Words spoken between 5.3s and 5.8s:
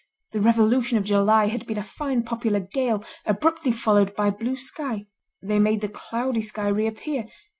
They